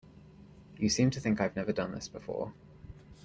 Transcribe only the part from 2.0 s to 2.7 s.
before.